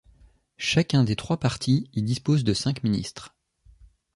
[0.57, 3.35] Chacun des trois partis y dispose de cinq ministres.